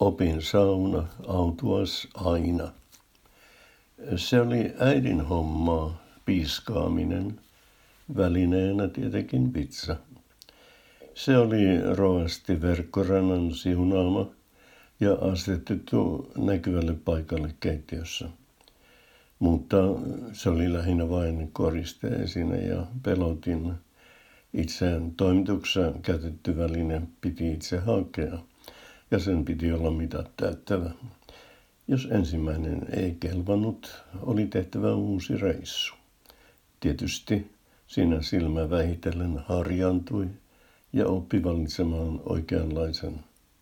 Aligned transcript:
Opin 0.00 0.42
sauna 0.42 1.08
autuas 1.28 2.08
aina. 2.14 2.72
Se 4.16 4.40
oli 4.40 4.74
äidin 4.78 5.20
hommaa, 5.20 6.02
piiskaaminen. 6.24 7.40
Välineenä 8.16 8.88
tietenkin 8.88 9.52
pizza. 9.52 9.96
Se 11.14 11.38
oli 11.38 11.94
rovasti 11.94 12.62
verkkorannan 12.62 13.54
siunaama 13.54 14.26
ja 15.00 15.12
asetettu 15.14 16.30
näkyvälle 16.38 16.94
paikalle 17.04 17.54
keittiössä. 17.60 18.28
Mutta 19.38 19.76
se 20.32 20.50
oli 20.50 20.72
lähinnä 20.72 21.08
vain 21.08 21.50
koristeesine 21.52 22.60
ja 22.60 22.86
pelotin. 23.02 23.72
Itseään 24.54 25.12
toimituksessa 25.16 25.92
käytetty 26.02 26.56
väline 26.56 27.02
piti 27.20 27.52
itse 27.52 27.78
hakea 27.78 28.38
ja 29.14 29.20
sen 29.20 29.44
piti 29.44 29.72
olla 29.72 29.90
mitat 29.90 30.30
täyttävä. 30.36 30.90
Jos 31.88 32.08
ensimmäinen 32.10 32.86
ei 32.90 33.16
kelvannut, 33.20 34.04
oli 34.22 34.46
tehtävä 34.46 34.94
uusi 34.94 35.36
reissu. 35.36 35.94
Tietysti 36.80 37.50
siinä 37.86 38.22
silmä 38.22 38.70
vähitellen 38.70 39.38
harjantui 39.38 40.26
ja 40.92 41.06
oppi 41.06 41.44
valitsemaan 41.44 42.20
oikeanlaisen 42.26 43.20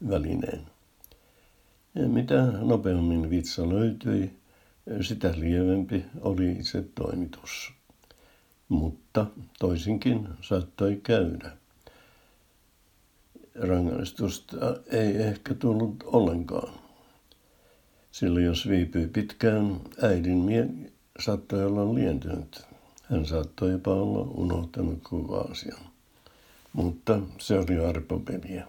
välineen. 0.08 0.60
Ja 1.94 2.08
mitä 2.08 2.46
nopeammin 2.46 3.30
vitsa 3.30 3.68
löytyi, 3.68 4.30
sitä 5.00 5.34
lievempi 5.36 6.04
oli 6.20 6.52
itse 6.52 6.84
toimitus. 6.94 7.72
Mutta 8.68 9.26
toisinkin 9.58 10.28
saattoi 10.40 11.00
käydä. 11.02 11.61
Rangaistusta 13.54 14.56
ei 14.90 15.16
ehkä 15.16 15.54
tullut 15.54 15.96
ollenkaan. 16.06 16.72
Sillä 18.12 18.40
jos 18.40 18.68
viipyi 18.68 19.06
pitkään, 19.06 19.80
äidin 20.02 20.38
mieli 20.38 20.92
saattoi 21.18 21.64
olla 21.64 21.94
lientynyt. 21.94 22.62
Hän 23.02 23.26
saattoi 23.26 23.72
jopa 23.72 23.94
olla 23.94 24.20
unohtanut 24.20 24.98
koko 25.02 25.50
asian. 25.50 25.80
Mutta 26.72 27.20
se 27.38 27.58
oli 27.58 27.78
arpopeliä. 27.86 28.66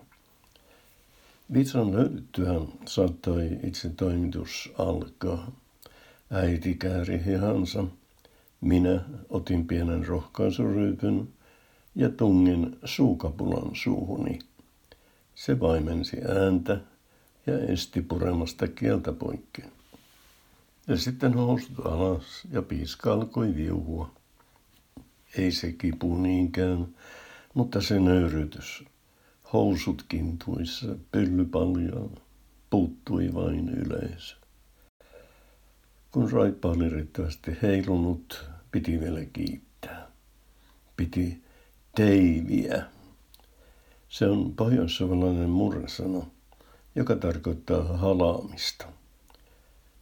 Vitsan 1.53 1.91
löydyttyä 1.91 2.53
saattoi 2.85 3.59
itse 3.63 3.89
toimitus 3.89 4.71
alkaa. 4.77 5.51
Äiti 6.31 6.75
kääri 6.75 7.25
hihansa. 7.25 7.85
Minä 8.61 9.01
otin 9.29 9.67
pienen 9.67 10.07
rohkaisuryypyn 10.07 11.27
ja 11.95 12.09
tungin 12.09 12.77
suukapulan 12.85 13.71
suuhuni. 13.73 14.39
Se 15.35 15.59
vaimensi 15.59 16.17
ääntä 16.27 16.79
ja 17.45 17.59
esti 17.59 18.01
puremasta 18.01 18.67
kieltä 18.67 19.11
poikki. 19.13 19.61
Ja 20.87 20.97
sitten 20.97 21.33
housut 21.33 21.85
alas 21.85 22.43
ja 22.51 22.61
piiska 22.61 23.13
alkoi 23.13 23.55
viuhua. 23.55 24.11
Ei 25.37 25.51
se 25.51 25.71
kipu 25.71 26.17
niinkään, 26.17 26.87
mutta 27.53 27.81
se 27.81 27.99
nöyrytys. 27.99 28.85
Housut 29.53 30.05
kintuissa, 30.09 30.87
pylly 31.11 31.45
paljon, 31.45 32.15
puuttui 32.69 33.33
vain 33.33 33.69
yleisö. 33.69 34.35
Kun 36.11 36.31
raippa 36.31 36.69
oli 36.69 36.89
riittävästi 36.89 37.57
heilunut, 37.61 38.45
piti 38.71 38.99
vielä 38.99 39.25
kiittää. 39.25 40.07
Piti 40.97 41.43
teiviä. 41.95 42.83
Se 44.13 44.27
on 44.27 44.55
pohjoissavolainen 44.55 45.49
murresana, 45.49 46.25
joka 46.95 47.15
tarkoittaa 47.15 47.83
halaamista. 47.97 48.85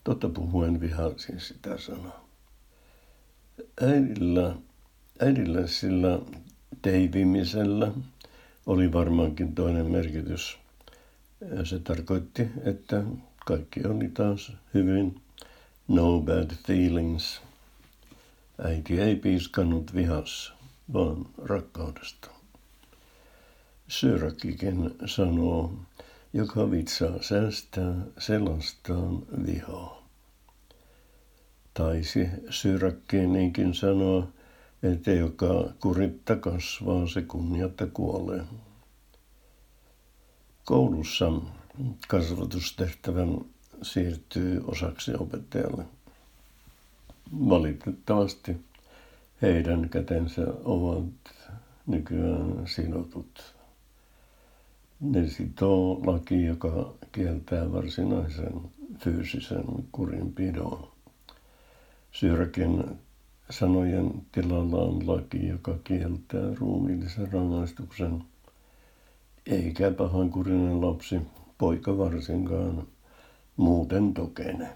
Totta 0.04 0.30
puhuen 0.30 0.82
vihasin 0.82 1.40
sitä 1.40 1.78
sanaa. 1.78 2.26
Äidillä, 3.82 4.56
äidillä 5.20 5.68
sillä 5.68 6.20
teivimisellä 6.82 7.92
oli 8.66 8.94
varmaankin 8.94 9.56
toinen 9.56 9.92
merkitys. 9.92 10.58
Se 11.64 11.80
tarkoitti, 11.80 12.48
että 12.64 13.04
kaikki 13.46 13.80
oli 13.88 14.10
taas 14.14 14.54
hyvin. 14.74 15.22
No 15.88 16.22
bad 16.22 16.52
feelings. 16.68 17.42
Äiti 18.64 19.02
ei 19.02 19.16
piiskannut 19.16 19.96
vihassa, 19.96 20.54
vaan 20.94 21.26
rakkaudesta. 21.38 22.41
Syrakkikin 23.92 24.96
sanoo, 25.06 25.74
joka 26.34 26.72
vitsaa 26.72 27.22
säästää, 27.22 27.94
selastaan 28.18 29.24
vihaa. 29.46 30.08
Taisi 31.74 32.30
Syrakkiinikin 32.50 33.74
sanoa, 33.74 34.28
että 34.84 35.12
joka 35.12 35.74
kuritta 35.80 36.36
kasvaa, 36.36 37.08
se 37.08 37.22
kunniatta 37.22 37.88
kuolee. 37.88 38.44
Koulussa 40.66 41.32
kasvatustehtävän 42.08 43.38
siirtyy 43.82 44.64
osaksi 44.68 45.12
opettajalle. 45.20 45.86
Valitettavasti 47.50 48.58
heidän 49.42 49.90
kätensä 49.90 50.42
ovat 50.64 51.06
nykyään 51.88 52.68
sidotut. 52.68 53.61
Ne 55.02 55.28
sitoo 55.28 56.02
laki, 56.06 56.46
joka 56.46 56.94
kieltää 57.12 57.72
varsinaisen 57.72 58.62
fyysisen 59.00 59.64
kurinpidon. 59.92 60.88
Syrkin 62.12 62.84
sanojen 63.50 64.12
tilalla 64.32 64.78
on 64.78 65.08
laki, 65.08 65.48
joka 65.48 65.78
kieltää 65.84 66.56
ruumiillisen 66.60 67.32
rangaistuksen. 67.32 68.24
Eikä 69.46 69.92
pahankurinen 69.92 70.82
lapsi, 70.82 71.22
poika 71.58 71.98
varsinkaan, 71.98 72.88
muuten 73.58 74.14
tokene. 74.14 74.70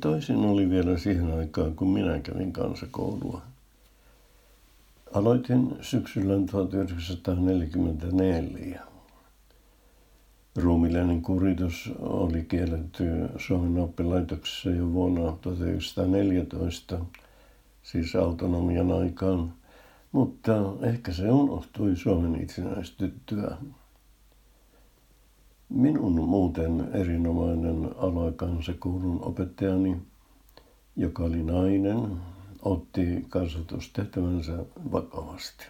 Toisin 0.00 0.36
oli 0.36 0.70
vielä 0.70 0.98
siihen 0.98 1.32
aikaan, 1.32 1.76
kun 1.76 1.88
minä 1.88 2.18
kävin 2.18 2.52
kansakoulua. 2.52 3.42
Aloitin 5.14 5.76
syksyllä 5.80 6.34
1944. 6.50 8.80
Ruumiillinen 10.56 11.22
kuritus 11.22 11.92
oli 11.98 12.42
kielletty 12.42 13.04
Suomen 13.36 13.82
oppilaitoksessa 13.82 14.70
jo 14.70 14.92
vuonna 14.92 15.32
1914, 15.40 17.00
siis 17.82 18.16
autonomian 18.16 18.92
aikaan, 18.92 19.52
mutta 20.12 20.52
ehkä 20.82 21.12
se 21.12 21.30
unohtui 21.30 21.96
Suomen 21.96 22.42
itsenäistyttyä. 22.42 23.56
Minun 25.68 26.28
muuten 26.28 26.88
erinomainen 26.92 27.90
alakansakoulun 27.98 29.24
opettajani, 29.24 29.96
joka 30.96 31.24
oli 31.24 31.42
nainen, 31.42 32.10
otti 32.64 33.26
kasvatustehtävänsä 33.28 34.52
vakavasti. 34.92 35.66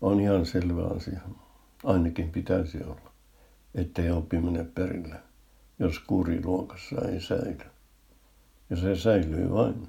On 0.00 0.20
ihan 0.20 0.46
selvä 0.46 0.86
asia. 0.96 1.20
Ainakin 1.84 2.30
pitäisi 2.30 2.84
olla, 2.84 3.10
ettei 3.74 4.10
oppi 4.10 4.40
mene 4.40 4.64
perille, 4.64 5.16
jos 5.78 5.98
kuriluokassa 5.98 6.96
ei 7.08 7.20
säily. 7.20 7.64
Ja 8.70 8.76
se 8.76 8.96
säilyy 8.96 9.50
vain, 9.50 9.88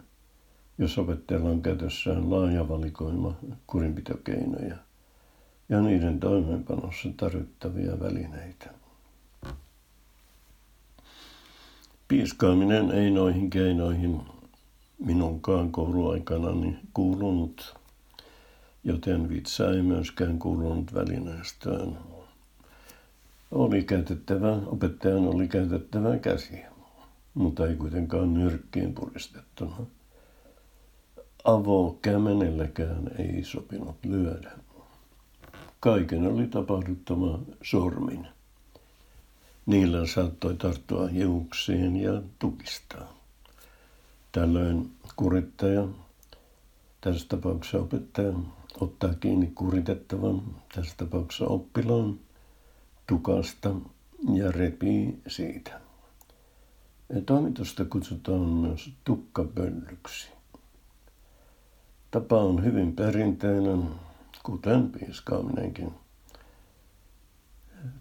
jos 0.77 0.97
opettajalla 0.97 1.49
on 1.49 1.61
käytössään 1.61 2.29
laaja 2.29 2.69
valikoima 2.69 3.35
kurinpitokeinoja– 3.67 4.75
ja 5.69 5.81
niiden 5.81 6.19
toimeenpanossa 6.19 7.09
tarvittavia 7.17 7.99
välineitä. 7.99 8.69
Piiskaaminen 12.07 12.91
ei 12.91 13.11
noihin 13.11 13.49
keinoihin 13.49 14.21
minunkaan 15.05 15.71
kouluaikanani 15.71 16.79
kuulunut, 16.93 17.75
joten 18.83 19.29
vitsa 19.29 19.71
ei 19.71 19.81
myöskään 19.81 20.39
kuulunut 20.39 20.93
välineestöön. 20.93 21.97
Oli 23.51 23.83
käytettävä, 23.83 24.51
opettajan 24.65 25.27
oli 25.27 25.47
käytettävä 25.47 26.17
käsiä, 26.17 26.71
mutta 27.33 27.67
ei 27.67 27.75
kuitenkaan 27.75 28.33
nyrkkiin 28.33 28.93
puristettuna. 28.93 29.75
Avokämenelläkään 31.43 33.11
ei 33.17 33.43
sopinut 33.43 33.95
lyödä. 34.05 34.51
Kaiken 35.79 36.27
oli 36.27 36.47
tapahduttava 36.47 37.39
sormin. 37.63 38.27
Niillä 39.65 40.07
saattoi 40.07 40.55
tarttua 40.55 41.07
hiuksiin 41.07 41.95
ja 41.95 42.21
tukistaa. 42.39 43.24
Tällöin 44.35 44.91
kurittaja, 45.15 45.87
tässä 47.01 47.27
tapauksessa 47.27 47.77
opettaja, 47.77 48.33
ottaa 48.79 49.13
kiinni 49.13 49.51
kuritettavan, 49.55 50.41
tässä 50.75 50.93
tapauksessa 50.97 51.45
oppilaan, 51.47 52.19
tukasta 53.07 53.75
ja 54.33 54.51
repii 54.51 55.21
siitä. 55.27 55.81
Toimitusta 57.25 57.85
kutsutaan 57.85 58.41
myös 58.41 58.89
tukkapöllyksi. 59.03 60.31
Tapa 62.11 62.37
on 62.37 62.63
hyvin 62.63 62.95
perinteinen, 62.95 63.89
kuten 64.43 64.91
piiskaaminenkin. 64.91 65.91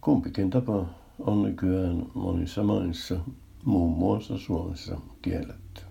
Kumpikin 0.00 0.50
tapa 0.50 0.86
on 1.18 1.42
nykyään 1.42 2.06
monissa 2.14 2.62
maissa, 2.62 3.20
muun 3.64 3.98
muassa 3.98 4.38
Suomessa, 4.38 5.00
kielletty. 5.22 5.83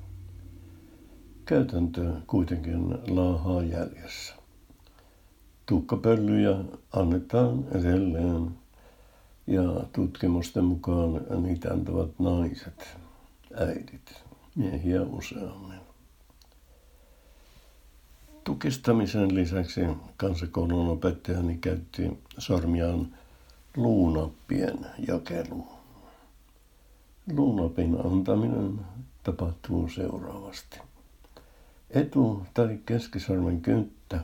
Käytäntö 1.45 2.13
kuitenkin 2.27 2.89
laahaa 3.15 3.63
jäljessä. 3.63 4.35
Tukkapöllyjä 5.65 6.57
annetaan 6.93 7.65
edelleen 7.71 8.51
ja 9.47 9.63
tutkimusten 9.93 10.63
mukaan 10.63 11.21
niitä 11.43 11.73
antavat 11.73 12.19
naiset, 12.19 12.97
äidit, 13.55 14.23
miehiä 14.55 15.01
useammin. 15.01 15.79
Tukistamisen 18.43 19.35
lisäksi 19.35 19.81
kansakoulun 20.17 20.89
opettajani 20.89 21.57
käytti 21.57 22.19
sormiaan 22.37 23.15
luunappien 23.77 24.85
jakeluun. 25.07 25.67
Luunapin 27.33 27.97
antaminen 28.05 28.79
tapahtuu 29.23 29.89
seuraavasti. 29.89 30.92
Etu- 31.93 32.45
tai 32.53 32.79
keskisormen 32.85 33.61
kynttä 33.61 34.19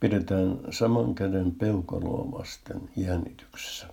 pidetään 0.00 0.58
saman 0.70 1.14
käden 1.14 1.52
peukaloa 1.52 2.38
vasten 2.38 2.90
jännityksessä. 2.96 3.86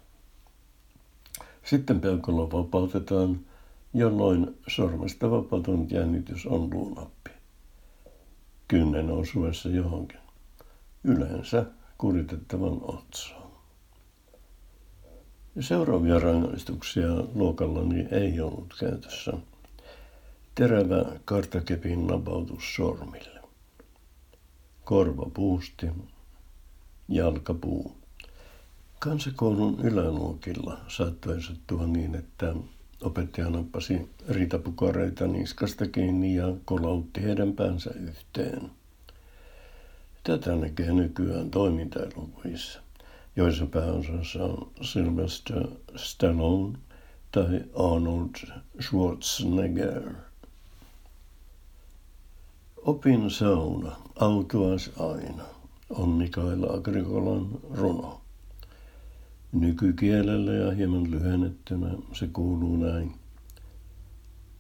Sitten 1.64 2.02
peukalo 2.02 2.52
vapautetaan, 2.52 3.40
jolloin 3.94 4.58
sormesta 4.68 5.32
vapautunut 5.32 5.92
jännitys 5.92 6.46
on 6.46 6.70
luunappi. 6.74 7.32
Kynnen 8.68 9.12
osuessa 9.12 9.70
johonkin. 9.70 10.20
Yleensä 11.04 11.66
kuritettavan 11.98 12.80
otsaan. 12.82 13.48
Seuraavia 15.60 16.20
rangaistuksia 16.20 17.08
luokallani 17.36 18.08
ei 18.12 18.42
ollut 18.42 18.76
käytössä. 18.80 19.34
Terävä 20.58 21.06
kartakepin 21.26 22.08
napautus 22.08 22.76
sormille. 22.76 23.42
Korvapuusti. 24.84 25.88
Jalkapuu. 27.10 27.96
Kansakoulun 29.00 29.80
yläluokilla 29.84 30.78
saattoi 30.88 31.42
sattua 31.42 31.88
niin, 31.88 32.16
että 32.16 32.56
opettaja 33.02 33.50
nappasi 33.50 34.10
riitapukareita 34.30 35.28
niskasta 35.28 35.88
kiinni 35.88 36.36
ja 36.36 36.46
kolautti 36.66 37.24
heidän 37.24 37.54
päänsä 37.54 37.92
yhteen. 38.00 38.72
Tätä 40.24 40.56
näkee 40.56 40.92
nykyään 40.92 41.52
toimintaelokuvissa, 41.52 42.80
joissa 43.36 43.66
pääosassa 43.66 44.44
on 44.44 44.72
Sylvester 44.82 45.68
Stallone 45.96 46.78
tai 47.32 47.62
Arnold 47.76 48.30
Schwarzenegger. 48.82 50.27
Opin 52.88 53.30
sauna, 53.30 53.96
autuas 54.20 54.92
aina, 55.00 55.44
on 55.90 56.10
Mikael 56.10 56.76
Agricolan 56.76 57.50
runo. 57.72 58.22
Nykykielellä 59.52 60.54
ja 60.54 60.72
hieman 60.72 61.12
lyhennettynä 61.12 61.88
se 62.14 62.28
kuuluu 62.28 62.76
näin. 62.78 63.16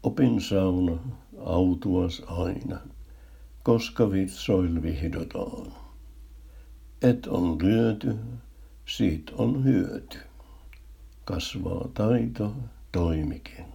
Opin 0.04 0.42
sauna, 0.42 0.98
autuas 1.46 2.22
aina, 2.28 2.80
koska 3.64 4.12
vitsoil 4.12 4.82
vihdotaan. 4.82 5.74
Et 7.02 7.28
on 7.28 7.58
lyöty, 7.64 8.16
siitä 8.86 9.32
on 9.38 9.64
hyöty. 9.64 10.18
Kasvaa 11.26 11.88
taito, 11.94 12.54
toimikin. 12.92 13.67